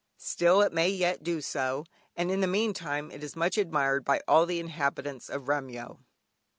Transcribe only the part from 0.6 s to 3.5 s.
it may yet do so; and in the meantime it is